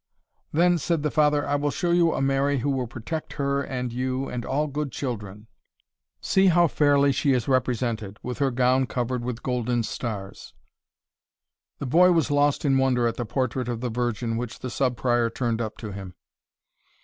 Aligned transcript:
"Then," 0.51 0.79
said 0.79 1.03
the 1.03 1.11
father, 1.11 1.47
"I 1.47 1.53
will 1.57 1.69
show 1.69 1.91
you 1.91 2.11
a 2.11 2.23
Mary, 2.23 2.57
who 2.57 2.71
will 2.71 2.87
protect 2.87 3.33
her 3.33 3.61
and 3.61 3.93
you, 3.93 4.27
and 4.27 4.43
all 4.43 4.65
good 4.65 4.91
children. 4.91 5.45
See 6.19 6.47
how 6.47 6.65
fairly 6.65 7.11
she 7.11 7.33
is 7.33 7.47
represented, 7.47 8.17
with 8.23 8.39
her 8.39 8.49
gown 8.49 8.87
covered 8.87 9.23
with 9.23 9.43
golden 9.43 9.83
stars." 9.83 10.55
The 11.77 11.85
boy 11.85 12.11
was 12.13 12.31
lost 12.31 12.65
in 12.65 12.79
wonder 12.79 13.05
at 13.05 13.15
the 13.17 13.25
portrait 13.27 13.69
of 13.69 13.81
the 13.81 13.91
Virgin, 13.91 14.37
which 14.37 14.57
the 14.57 14.71
Sub 14.71 14.97
Prior 14.97 15.29
turned 15.29 15.61
up 15.61 15.77
to 15.77 15.91
him. 15.91 16.15